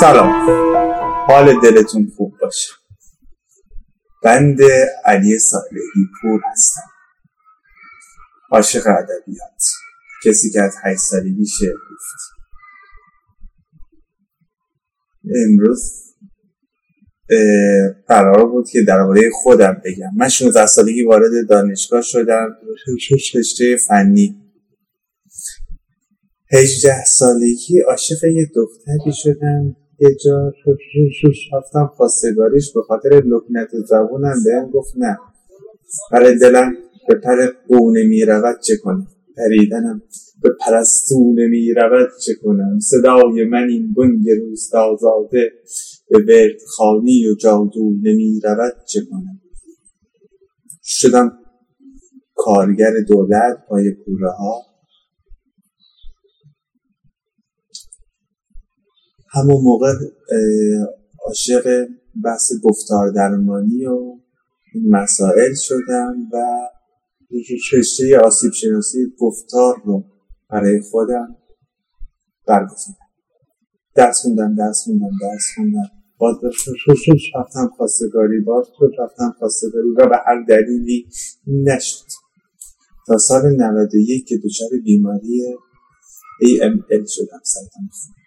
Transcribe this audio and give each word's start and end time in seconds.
سلام. 0.00 0.30
حال 1.28 1.60
دلتون 1.60 2.12
خوب 2.16 2.34
باشه. 2.40 2.72
بند 4.24 4.58
علی 5.04 5.38
صالحی 5.38 6.06
پور 6.20 6.40
هستم. 6.52 6.90
عاشق 8.50 8.86
ادبیات. 8.86 9.62
کسی 10.24 10.50
که 10.50 10.62
از 10.62 10.74
هشت 10.82 10.98
سالگی 10.98 11.46
شعر 11.46 11.72
گفت 11.72 12.38
امروز 15.46 15.92
قرار 18.08 18.46
بود 18.46 18.68
که 18.68 18.82
درباره 18.82 19.30
خودم 19.32 19.82
بگم. 19.84 20.10
من 20.16 20.28
16 20.28 20.66
سالگی 20.66 21.02
وارد 21.02 21.48
دانشگاه 21.48 22.02
شدم. 22.02 22.56
رشته 23.34 23.76
فنی. 23.88 24.52
18 26.52 27.04
سالگی 27.04 27.80
عاشق 27.80 28.24
یه 28.24 28.50
دختری 28.54 29.12
شدم. 29.12 29.76
یه 30.00 30.08
جا 30.24 30.52
رفتم 31.52 31.90
خواستگاریش 31.96 32.72
به 32.72 32.82
خاطر 32.82 33.08
لکنت 33.08 33.68
زبونم 33.86 34.34
بهم 34.44 34.70
گفت 34.70 34.94
نه. 34.96 35.18
پر 36.10 36.20
دلم 36.40 36.72
به 37.08 37.14
پر 37.14 37.46
قونه 37.68 38.04
می 38.04 38.24
رود 38.24 38.60
چه 38.60 38.76
کنم؟ 38.76 39.06
پریدنم 39.36 40.02
به 40.42 40.50
پرستونه 40.60 41.46
می 41.46 41.74
رود 41.74 42.08
چه 42.26 42.32
کنم؟ 42.42 42.78
صدای 42.78 43.44
من 43.44 43.68
این 43.68 43.94
گنگ 43.96 44.30
روستازاده 44.40 45.52
به 46.10 46.18
ورد 46.18 46.60
خانی 46.76 47.28
و 47.28 47.34
جادو 47.34 47.92
نمی 48.02 48.40
رود 48.44 48.72
چه 48.86 49.00
کنم؟ 49.10 49.40
شدم 50.82 51.38
کارگر 52.34 52.92
دولت 53.08 53.58
پای 53.68 53.92
کوره 53.92 54.30
ها. 54.30 54.60
همون 59.30 59.62
موقع 59.62 59.92
عاشق 61.26 61.86
بحث 62.24 62.52
گفتار 62.62 63.10
درمانی 63.10 63.86
و 63.86 64.18
این 64.74 64.90
مسائل 64.90 65.54
شدم 65.54 66.28
و 66.32 66.36
رشته 67.72 68.18
آسیب 68.18 68.52
شناسی 68.52 68.98
گفتار 69.18 69.82
رو 69.84 70.04
برای 70.50 70.80
خودم 70.80 71.36
برگزیدم. 72.46 72.98
درس 73.94 74.22
خوندم 74.22 74.54
درس 74.54 74.84
خوندم 74.84 75.10
درس 75.20 75.46
خوندم. 75.56 75.90
باز 76.18 76.36
رفتم 77.34 77.70
خواستگاری 77.76 78.40
باز 78.40 78.66
رفتم 78.98 79.34
خواستگاری 79.38 79.90
و 79.98 80.08
به 80.08 80.16
هر 80.26 80.44
دلیلی 80.48 81.06
نشد. 81.46 82.06
تا 83.06 83.18
سال 83.18 83.56
91 83.56 84.28
که 84.28 84.36
دچار 84.36 84.68
بیماری 84.84 85.56
AML 86.44 87.10
شدم 87.10 87.40
سرطان 87.44 87.88
خون 87.92 88.17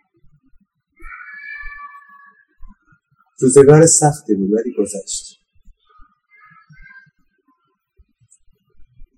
روزگار 3.41 3.85
سختی 3.85 4.35
بود 4.35 4.49
ولی 4.51 4.73
گذشت. 4.77 5.41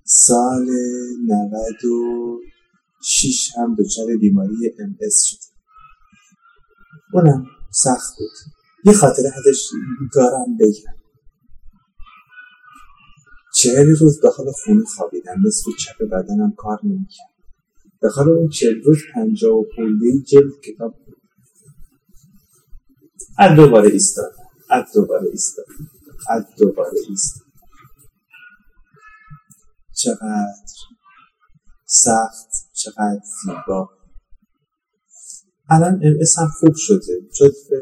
سال 0.05 0.69
96 1.27 3.51
هم 3.57 3.75
دچار 3.79 4.17
بیماری 4.17 4.55
ام 4.79 4.97
شد. 5.01 5.37
اونم 7.13 7.45
سخت 7.71 8.17
بود. 8.17 8.31
یه 8.85 8.93
خاطره 8.93 9.31
ازش 9.37 9.69
دارم 10.15 10.57
بگم. 10.59 10.93
چهل 13.55 13.95
روز 13.99 14.19
داخل 14.19 14.51
خونه 14.51 14.85
خوابیدم. 14.85 15.35
نصف 15.45 15.65
چپ 15.79 16.03
بدنم 16.11 16.53
کار 16.57 16.79
نمی‌کرد. 16.83 17.33
داخل 18.01 18.29
اون 18.29 18.49
چهل 18.49 18.81
روز 18.81 18.97
پنجاه 19.15 19.51
و 19.51 19.63
پونده 19.75 20.05
جلد 20.27 20.61
کتاب 20.63 20.95
از 23.37 23.55
دوباره 23.55 23.89
ایستادم 23.89 24.35
از 24.69 24.83
دوباره 24.95 25.27
ایستادم 25.27 25.73
از 26.29 26.45
دوباره 26.57 26.97
ایستادم 27.09 27.51
چقدر 29.95 30.53
سخت 31.85 32.49
چقدر 32.73 33.19
زیبا 33.43 33.89
الان 35.69 35.93
ام 35.93 36.17
هم 36.37 36.47
خوب 36.59 36.73
شده. 36.75 37.21
جزو 37.39 37.75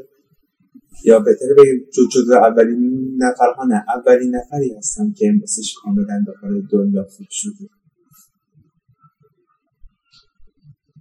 یا 1.03 1.19
بهتره 1.19 1.55
بگیم 1.57 1.89
جزو 2.13 2.33
اولین 2.33 3.15
نفرها 3.17 3.65
نه 3.65 3.85
اولین 3.95 4.35
نفری 4.35 4.77
هستم 4.77 5.13
که 5.13 5.27
ام 5.27 5.41
کاملا 5.83 6.23
داخل 6.27 6.61
دنیا 6.71 7.03
خوب 7.03 7.27
شده. 7.29 7.69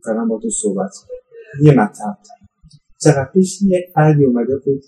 دارم 0.04 0.28
با 0.28 0.38
تو 0.42 0.50
صحبت 0.50 0.92
یه 1.62 1.72
مطلب 1.72 2.18
چقدر 3.02 3.30
پیش 3.34 3.62
یک 3.62 3.84
فردی 3.94 4.24
اومده 4.24 4.56
بود. 4.56 4.82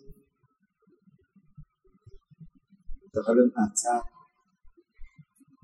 داخل 3.13 3.35
مطلب 3.47 4.03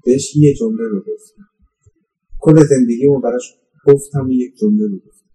بهش 0.05 0.37
یه 0.37 0.55
جمله 0.55 0.89
رو 0.89 1.01
گفتم. 1.01 1.49
کل 2.41 2.65
زندگیمو 2.65 3.21
براش 3.21 3.55
گفتم 3.87 4.27
و 4.27 4.33
یک 4.33 4.55
جمله 4.61 4.87
رو 4.87 4.99
گفتم. 4.99 5.29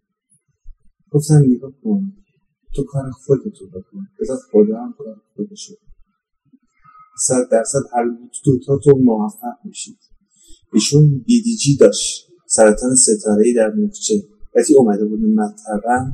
گفتم 1.11 1.43
نگاه 1.47 1.71
کن 1.83 2.13
تو 2.75 2.83
کار 2.83 3.11
خودتو 3.11 3.67
بکن. 3.67 4.07
بذار 4.19 4.37
خدا 4.51 4.77
هم 4.77 4.93
کار 4.97 5.21
خودشو 5.35 5.73
صد 7.27 7.49
درصد 7.51 7.79
هر 7.93 8.05
تو 8.83 8.97
موفق 9.03 9.65
میشید. 9.65 9.97
ایشون 10.73 11.23
بیدیجی 11.25 11.77
داشت. 11.77 12.31
سرطان 12.47 12.95
ستاره 12.95 13.53
در 13.55 13.73
مخچه 13.73 14.13
وقتی 14.55 14.75
اومده 14.75 15.05
بود 15.05 15.19
مطبعا 15.19 16.13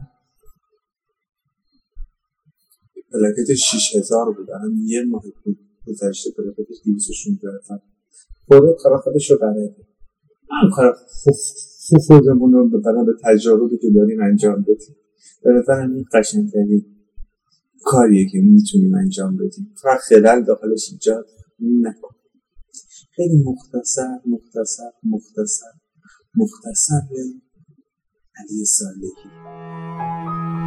پلاکت 3.12 3.54
6000 3.54 4.34
بود. 4.34 4.52
الان 4.52 4.78
یه 4.86 5.04
ماه 5.04 5.24
بود 5.46 5.60
گذشته 5.88 6.32
پلاکتش 6.38 6.76
216 6.86 7.48
خدا 8.48 8.74
کار 8.74 8.98
خودش 8.98 9.32
رو 9.32 9.38
برای 9.38 9.70
کار 10.76 10.96
خودمون 12.08 12.54
رو 12.54 12.70
ببرن 12.70 13.06
به 13.06 13.14
تجاربی 13.24 13.78
که 13.78 13.90
داریم 13.96 14.22
انجام 14.22 14.62
بدیم. 14.62 14.96
به 15.44 15.52
نظرم 15.52 15.94
این 15.94 16.06
قشنگترین 16.14 16.86
کاریه 17.84 18.30
که 18.30 18.38
می‌تونیم 18.38 18.96
انجام 18.96 19.38
بدیم. 19.38 19.74
فقط 19.82 20.00
خلال 20.00 20.44
داخلش 20.44 20.90
ایجاد 20.92 21.26
نکن 21.60 22.16
خیلی 23.16 23.44
مختصر 23.44 24.20
مختصر 24.26 24.92
مختصر. 25.04 25.72
مختصر 26.36 27.02
علی 28.36 28.66
صالحی 28.66 30.59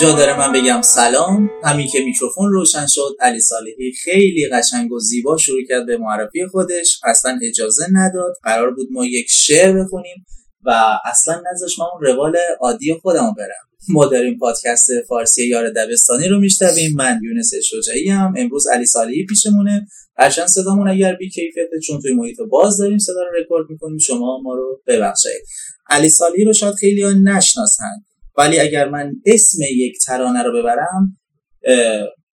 جا 0.00 0.12
داره 0.12 0.38
من 0.38 0.52
بگم 0.52 0.82
سلام. 0.82 1.50
همین 1.64 1.88
که 1.88 2.00
میکروفون 2.04 2.52
روشن 2.52 2.86
شد. 2.86 3.16
علی 3.20 3.40
صالحی 3.40 3.92
خیلی 4.04 4.48
قشنگ 4.52 4.92
و 4.92 4.98
زیبا 4.98 5.36
شروع 5.36 5.66
کرد 5.68 5.86
به 5.86 5.96
معرفی 5.96 6.46
خودش. 6.46 7.00
اصلا 7.04 7.38
اجازه 7.42 7.86
نداد. 7.92 8.34
قرار 8.42 8.70
بود 8.70 8.88
ما 8.90 9.06
یک 9.06 9.26
شعر 9.30 9.72
بخونیم 9.72 10.26
و 10.64 10.98
اصلا 11.04 11.42
نذاش 11.52 11.78
ما 11.78 11.90
اون 11.92 12.02
روال 12.02 12.36
عادی 12.60 12.94
خودمو 13.02 13.32
برم. 13.32 13.68
ما 13.88 14.06
داریم 14.06 14.38
پادکست 14.38 14.88
فارسی 15.08 15.46
یار 15.46 15.70
دبستانی 15.70 16.28
رو 16.28 16.40
میشتویم 16.40 16.92
من 16.96 17.20
یونس 17.24 17.50
شجاعی 17.64 18.08
هم 18.08 18.34
امروز 18.36 18.66
علی 18.66 18.86
صالحی 18.86 19.26
پیشمونه. 19.26 19.86
هرچند 20.18 20.46
صدامون 20.46 20.88
اگر 20.88 21.14
بی 21.14 21.30
کیفیته 21.30 21.80
چون 21.86 22.00
توی 22.00 22.12
محیط 22.12 22.40
باز 22.50 22.78
داریم 22.78 22.98
صدا 22.98 23.22
رو 23.22 23.38
رکورد 23.40 23.70
می‌کنیم. 23.70 23.98
شما 23.98 24.40
ما 24.42 24.54
رو 24.54 24.82
ببخشید. 24.86 25.42
علی 25.88 26.08
صالحی 26.08 26.44
رو 26.44 26.52
شاید 26.52 26.74
خیلی 26.74 27.02
ها 27.02 27.12
نشناسن. 27.12 28.04
ولی 28.36 28.60
اگر 28.60 28.88
من 28.88 29.12
اسم 29.26 29.58
یک 29.70 29.98
ترانه 30.06 30.42
رو 30.42 30.62
ببرم 30.62 31.18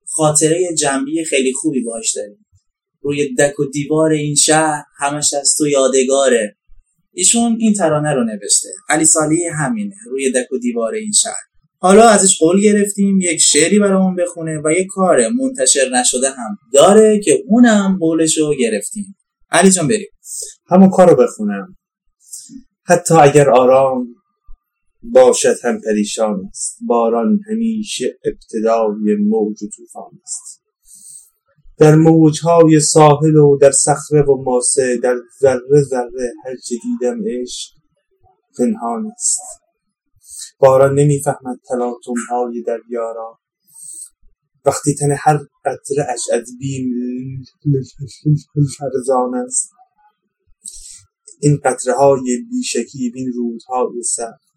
خاطره 0.08 0.76
جنبی 0.78 1.26
خیلی 1.26 1.54
خوبی 1.54 1.84
باش 1.84 2.16
داریم. 2.16 2.46
روی 3.02 3.36
دک 3.36 3.60
و 3.60 3.66
دیوار 3.66 4.12
این 4.12 4.36
شهر 4.36 4.84
همش 4.98 5.34
از 5.34 5.56
تو 5.58 5.68
یادگاره. 5.68 6.58
ایشون 7.14 7.58
این 7.60 7.74
ترانه 7.74 8.14
رو 8.14 8.24
نوشته. 8.24 8.70
علی 8.90 9.06
سالی 9.06 9.46
همینه 9.46 9.96
روی 10.06 10.32
دک 10.32 10.52
و 10.52 10.58
دیوار 10.58 10.94
این 10.94 11.12
شهر. 11.12 11.50
حالا 11.82 12.10
ازش 12.10 12.38
قول 12.40 12.62
گرفتیم 12.62 13.20
یک 13.22 13.40
شعری 13.42 13.80
برامون 13.80 14.16
بخونه 14.16 14.62
و 14.66 14.72
یک 14.72 14.88
کار 14.90 15.28
منتشر 15.30 15.90
نشده 15.94 16.30
هم 16.30 16.58
داره 16.74 17.20
که 17.24 17.44
اونم 17.48 17.98
قولش 18.00 18.38
رو 18.38 18.56
گرفتیم. 18.60 19.16
علی 19.52 19.72
جان 19.72 19.88
بریم. 19.88 20.10
همون 20.70 20.90
کار 20.90 21.10
رو 21.10 21.16
بخونم. 21.16 21.76
حتی 22.86 23.14
اگر 23.14 23.50
آرام 23.50 24.08
باشد 25.04 25.56
هم 25.64 25.82
پریشان 25.82 26.46
است. 26.50 26.78
باران 26.88 27.40
همیشه 27.52 28.20
ابتدای 28.26 29.16
موج 29.28 29.64
و 29.64 29.68
طوفان 29.76 30.20
است. 30.24 30.64
در 31.78 31.96
موجهای 31.96 32.80
ساحل 32.80 33.36
و 33.36 33.58
در 33.58 33.72
صخره 33.72 34.22
و 34.22 34.44
ماسه 34.44 34.98
در 34.98 35.16
ذره 35.42 35.82
ذره 35.82 36.34
هر 36.46 36.56
چه 36.56 36.76
دیدم 36.84 37.18
عشق 37.28 37.72
پنهان 38.58 39.12
است. 39.16 39.40
باران 40.60 41.00
نمی‌فهمد 41.00 41.60
های 42.30 42.64
دریا 42.68 43.12
را. 43.12 43.40
وقتی 44.66 44.96
تن 44.96 45.16
هر 45.20 45.38
قطره 45.66 46.06
اش 46.10 46.22
از 46.34 46.58
بیم 46.60 46.90
فرزان 48.78 49.36
است. 49.36 49.72
این 51.42 51.60
قطره 51.64 51.94
های 51.94 52.38
بیشکی 52.52 53.12
این 53.16 53.32
رودهای 53.36 54.04
سخت 54.04 54.49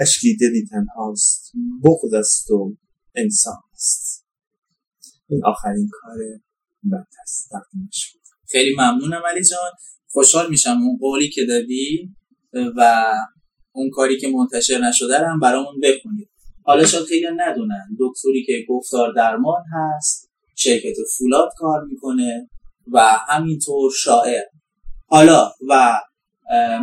اشکی 0.00 0.36
دلی 0.36 0.66
تنهاست 0.70 1.52
بغض 1.84 2.14
است 2.14 2.50
و 2.50 2.76
انسان 3.14 3.58
است. 3.74 4.26
این 5.28 5.40
آخرین 5.44 5.88
کار 5.92 6.16
بند 6.82 7.06
است 7.22 7.52
خیلی 8.48 8.74
ممنونم 8.74 9.22
علی 9.30 9.44
جان. 9.44 9.70
خوشحال 10.08 10.50
میشم 10.50 10.78
اون 10.82 10.98
قولی 11.00 11.30
که 11.30 11.46
دادی 11.48 12.14
و 12.76 13.12
اون 13.72 13.90
کاری 13.90 14.20
که 14.20 14.28
منتشر 14.28 14.78
نشده 14.78 15.18
رو 15.18 15.26
هم 15.26 15.40
برامون 15.40 15.80
بخونید. 15.82 16.28
حالا 16.64 16.86
شاید 16.86 17.04
خیلی 17.04 17.26
ندونن. 17.36 17.96
دکتری 18.00 18.44
که 18.46 18.52
گفتار 18.68 19.12
درمان 19.16 19.62
هست 19.72 20.30
شرکت 20.56 20.96
فولاد 21.18 21.52
کار 21.56 21.84
می‌کنه 21.84 22.50
و 22.92 23.00
همینطور 23.28 23.92
شاعر. 23.96 24.42
حالا 25.06 25.50
و 25.68 26.00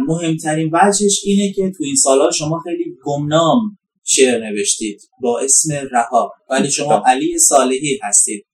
مهمترین 0.08 0.70
وجهش 0.74 1.22
اینه 1.24 1.54
که 1.54 1.72
تو 1.78 1.84
این 1.84 1.96
سالها 1.96 2.32
شما 2.32 2.60
خیلی 2.60 2.89
گمنام 3.06 3.78
شعر 4.04 4.52
نوشتید 4.52 5.02
با 5.22 5.40
اسم 5.40 5.74
رها. 5.92 6.32
ولی 6.50 6.72
شما 6.72 7.04
علی 7.06 7.38
صالحی 7.40 8.00
هستید. 8.04 8.46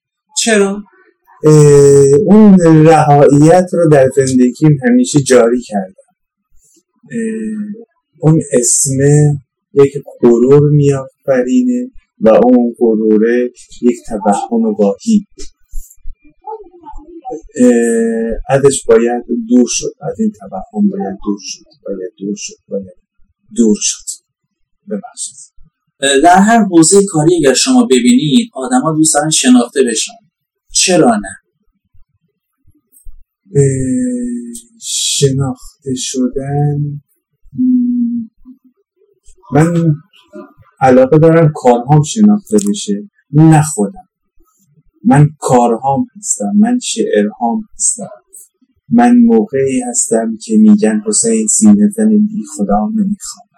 چرا؟ 0.44 0.84
اون 2.26 2.58
رهاییت 2.88 3.66
رو 3.74 3.90
در 3.92 4.10
زندگیم 4.16 4.78
همیشه 4.88 5.20
جاری 5.20 5.62
کردم. 5.62 6.16
اون 8.20 8.42
اسم 8.54 8.98
یک 9.74 9.94
غرور 10.22 10.70
میآفرینه 10.70 11.92
و 12.20 12.30
اون 12.30 12.76
غروره 12.80 13.52
یک 13.82 13.98
توهم 14.08 14.76
واهی. 14.80 15.28
ازش 18.50 18.84
باید 18.88 19.24
دور 19.50 19.68
شد. 19.68 19.94
از 20.02 20.20
این 20.20 20.32
توهم 20.40 20.90
باید 20.90 21.18
دور 21.26 21.40
شد 21.42 21.66
باید 21.86 22.12
دور 22.18 22.36
شد 22.38 22.56
باید 22.68 22.98
دور 23.56 23.76
شد. 23.80 24.25
ببخشید. 24.90 25.36
در 26.24 26.40
هر 26.40 26.64
حوزه 26.64 27.00
کاری 27.10 27.36
اگر 27.36 27.54
شما 27.54 27.84
ببینید 27.92 28.50
آدما 28.54 28.94
دوست 28.98 29.14
دارن 29.14 29.30
شناخته 29.30 29.84
بشن. 29.84 30.14
چرا 30.74 31.10
نه؟ 31.10 31.36
شناخته 34.82 35.94
شدن 35.96 37.02
من 39.54 39.96
علاقه 40.82 41.18
دارم 41.18 41.52
کارهام 41.56 42.04
شناخته 42.04 42.58
بشه 42.70 43.10
نه 43.32 43.64
خودم. 43.64 44.08
من 45.04 45.30
کارهام 45.40 46.06
هستم 46.18 46.52
من 46.60 46.80
شعرهام 46.80 47.62
هستم. 47.74 48.10
من 48.90 49.18
موقعی 49.26 49.82
هستم 49.90 50.38
که 50.44 50.58
میگن 50.58 51.02
حسین 51.08 51.48
سینه 51.48 51.90
زن 51.96 52.10
بی 52.10 52.44
خدا 52.58 52.90
نمیخوابد 52.96 53.55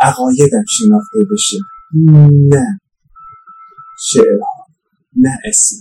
عقایدم 0.00 0.64
شناخته 0.68 1.18
بشه. 1.32 1.56
نه. 2.32 2.80
شعرها. 3.98 4.66
نه 5.16 5.38
اسم. 5.48 5.76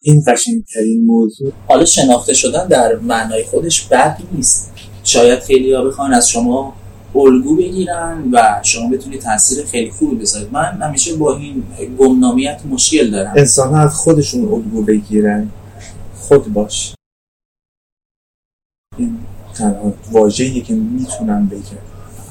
این 0.00 0.22
قشنگترین 0.26 1.06
موضوع. 1.06 1.52
حالا 1.68 1.84
شناخته 1.84 2.34
شدن 2.34 2.68
در 2.68 2.96
معنای 2.96 3.44
خودش 3.44 3.88
بد 3.88 4.18
نیست. 4.32 4.72
شاید 5.04 5.38
خیلی 5.38 5.72
ها 5.72 5.84
بخوان 5.84 6.14
از 6.14 6.30
شما 6.30 6.76
الگو 7.14 7.56
بگیرن 7.56 8.30
و 8.32 8.60
شما 8.62 8.90
بتونید 8.90 9.20
تاثیر 9.20 9.64
خیلی 9.64 9.90
خوبی 9.90 10.16
بذارید. 10.16 10.52
من 10.52 10.82
همیشه 10.82 11.16
با 11.16 11.36
این 11.36 11.64
گمنامیت 11.98 12.60
مشکل 12.70 13.10
دارم. 13.10 13.34
انسان 13.36 13.74
ها 13.74 13.80
از 13.80 13.94
خودشون 13.94 14.40
الگو 14.40 14.82
بگیرن. 14.82 15.50
خود 16.14 16.52
باش. 16.52 16.94
این 18.98 19.18
تنها 19.54 19.92
واجهی 20.12 20.60
که 20.60 20.74
می‌تونم 20.74 21.46
بگم. 21.46 21.60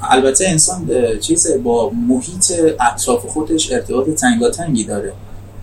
البته 0.09 0.45
انسان 0.47 0.89
چیز 1.19 1.47
با 1.63 1.91
محیط 2.07 2.51
اطراف 2.79 3.25
خودش 3.25 3.71
ارتباط 3.71 4.09
تنگاتنگی 4.09 4.83
داره 4.83 5.13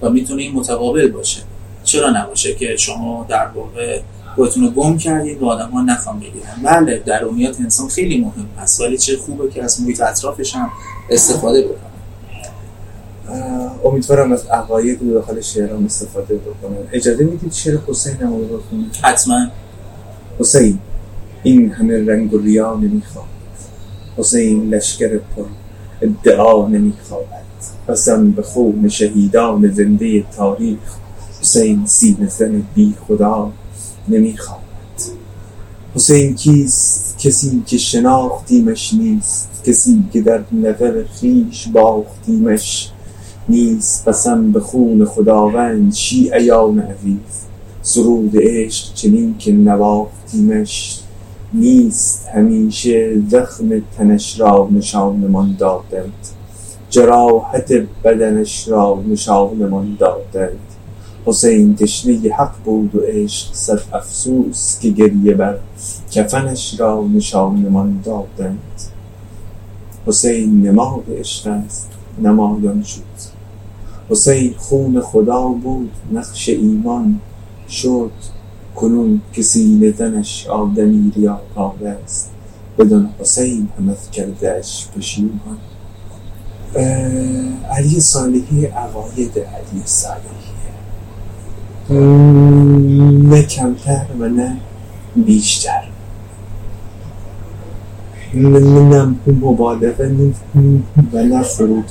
و 0.02 0.10
می‌تونه 0.10 0.42
این 0.42 0.52
متقابل 0.52 1.08
باشه. 1.08 1.40
چرا 1.84 2.10
نباشه 2.10 2.54
که 2.54 2.76
شما 2.76 3.26
در 3.28 3.46
واقع 3.46 4.00
خودتون 4.34 4.62
رو 4.62 4.70
گم 4.70 4.98
کردید 4.98 5.42
و 5.42 5.46
آدم 5.46 5.70
ها 5.70 5.82
نخوام 5.82 6.20
بگیرن؟ 6.20 6.62
بله 6.64 7.02
درونیات 7.06 7.60
انسان 7.60 7.88
خیلی 7.88 8.20
مهم 8.20 8.46
هست 8.58 8.80
ولی 8.80 8.98
چه 8.98 9.16
خوبه 9.16 9.50
که 9.50 9.64
از 9.64 9.80
محیط 9.80 10.00
اطرافش 10.00 10.54
هم 10.54 10.70
استفاده 11.10 11.62
بکنه. 11.62 11.90
امیدوارم 13.84 14.32
از 14.32 14.46
عقاید 14.46 15.12
داخل 15.12 15.40
شعرام 15.40 15.84
استفاده 15.84 16.34
بکنم 16.34 16.76
اجازه 16.92 17.24
می‌دید 17.24 17.52
شعر 17.52 17.78
حسین 17.88 18.20
رو 18.20 18.60
حتما. 19.02 19.46
حسین. 20.38 20.78
این 21.42 21.70
همه 21.70 22.06
رنگ 22.06 22.34
و 22.34 22.38
ریا 22.38 22.74
نمی‌خواد 22.74 23.24
حسین 24.16 24.68
لشکر 24.68 25.18
پر 25.18 25.44
ادعا 26.02 26.68
نمی‌خواهد. 26.68 27.44
قسم 27.88 28.30
به 28.30 28.42
خون 28.42 28.88
شهیدان 28.88 29.70
زنده 29.70 30.24
تاریخ 30.36 30.78
حسین 31.40 31.86
سینه 31.86 32.28
زن 32.28 32.62
بی 32.74 32.94
خدا 33.08 33.52
نمی‌خواهد. 34.08 34.60
حسین 35.94 36.34
کیست؟ 36.34 37.18
کسی 37.18 37.62
که 37.66 37.78
شناختیمش 37.78 38.94
نیست. 38.94 39.48
کسی 39.64 40.04
که 40.12 40.20
در 40.20 40.42
نظر 40.52 41.04
خیش 41.04 41.68
باختیمش 41.68 42.90
نیست. 43.48 44.08
قسم 44.08 44.52
به 44.52 44.60
خون 44.60 45.04
خداوند 45.04 45.94
شیعیان 45.94 46.78
عزیز. 46.78 47.18
سرود 47.82 48.32
عشق 48.34 48.94
چنین 48.94 49.38
که 49.38 49.52
نواختیمش 49.52 51.00
نیست 51.52 52.28
همیشه 52.28 53.20
زخم 53.28 53.82
تنش 53.98 54.40
را 54.40 54.68
نشانمان 54.72 55.56
دادند. 55.58 56.12
جراحت 56.90 57.72
بدنش 58.04 58.68
را 58.68 59.02
نشانمان 59.08 59.96
دادند. 60.00 60.58
حسین 61.26 61.76
تشنه 61.76 62.34
حق 62.38 62.62
بود 62.64 62.94
و 62.94 63.00
عشق 63.00 63.54
صد 63.54 63.80
افسوس 63.92 64.78
که 64.80 64.90
گریه 64.90 65.34
بر 65.34 65.58
کفنش 66.10 66.80
را 66.80 67.04
نشانمان 67.14 68.00
دادند. 68.04 68.58
حسین 70.06 70.62
نماد 70.62 71.04
عشق 71.18 71.46
است 71.46 71.88
نمایان 72.22 72.82
شد. 72.82 73.00
حسین 74.10 74.54
خون 74.58 75.00
خدا 75.00 75.42
بود 75.42 75.90
نقش 76.12 76.48
ایمان 76.48 77.20
شد. 77.68 78.10
کنون 78.76 79.20
که 79.32 79.42
سینه 79.42 79.92
زنش 79.92 80.46
آدمی 80.46 81.12
ریاکار 81.16 81.74
است 82.04 82.30
بدون 82.78 83.08
حسین 83.20 83.68
هم 83.78 83.88
از 83.88 84.10
کردهش 84.10 84.88
پشیمان 84.96 85.58
علی 87.70 88.00
صالحی 88.00 88.66
عقاید 88.66 89.38
علی 89.38 89.82
صالحی 89.84 90.50
نه 93.30 93.42
کمتر 93.42 94.06
و 94.18 94.28
نه 94.28 94.56
بیشتر. 95.16 95.82
نه 98.34 99.14
مبالغه 99.26 100.32
و 101.12 101.22
نه 101.22 101.42
فرود. 101.42 101.84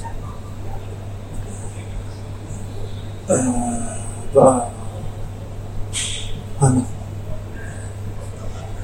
و 4.35 4.61
همین. 6.61 6.85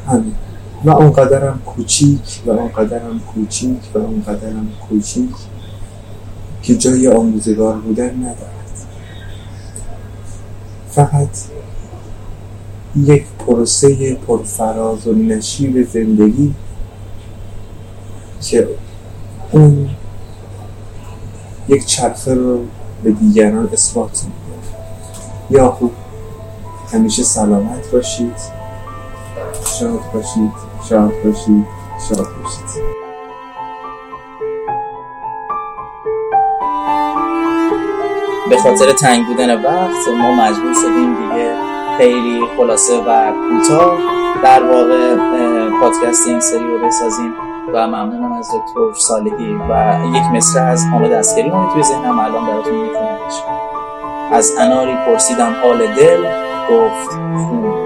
همین. 0.08 0.36
و 0.84 0.89
اونقدرم 0.89 1.62
کوچیک 1.65 2.41
و 2.46 2.50
اونقدرم 2.51 3.20
کوچیک 3.20 3.79
و 3.94 3.98
اونقدرم 3.98 4.67
کوچیک 4.89 5.36
که 6.62 6.75
جای 6.75 7.08
آموزگار 7.08 7.75
بودن 7.77 8.15
ندارد. 8.15 8.86
فقط 10.91 11.29
یک 12.96 13.25
پروسه 13.48 14.15
پرفراز 14.15 15.08
و 15.08 15.13
نشیب 15.13 15.89
زندگی 15.89 16.53
که 18.41 18.67
اون 19.51 19.89
یک 21.67 21.86
چرخه 21.86 22.34
رو 22.34 22.60
به 23.03 23.12
دیگران 23.12 23.70
اثبات 23.74 24.25
می‌کنه 24.25 24.75
یا 25.50 25.72
خوب 25.72 25.91
همیشه 26.95 27.23
سلامت 27.23 27.91
باشید. 27.91 28.35
شاد 29.79 29.99
باشید 30.13 30.51
شاد 30.89 31.13
باشید 31.23 31.65
شاد 32.09 32.27
باشید. 32.43 32.85
به 38.49 38.57
خاطر 38.57 38.91
تنگ 38.91 39.25
بودن 39.27 39.63
وقت 39.63 40.07
ما 40.07 40.31
مجبور 40.31 40.73
شدیم 40.73 41.15
دیگه 41.15 41.55
خیلی 41.97 42.41
خلاصه 42.57 42.93
و 42.97 43.31
کوتاه 43.31 43.97
در 44.43 44.63
واقع 44.63 45.15
پادکست 45.79 46.27
این 46.27 46.39
سری 46.39 46.67
رو 46.67 46.85
بسازیم 46.87 47.33
و 47.73 47.87
ممنونم 47.87 48.31
از 48.31 48.47
دکتر 48.47 48.99
صالحی 48.99 49.53
و 49.69 49.99
یک 50.15 50.23
مصره 50.33 50.61
از 50.61 50.85
حامد 50.85 51.11
اسکری 51.11 51.51
توی 51.73 51.83
ذهنم 51.83 52.19
الان 52.19 52.45
براتون 52.47 52.73
میخونمش 52.73 53.33
از 54.31 54.51
اناری 54.59 54.95
پرسیدم 54.95 55.55
حال 55.63 55.77
دل؟ 55.77 56.44
گفت 56.69 57.10
خون 57.10 57.75
Thank 57.75 57.84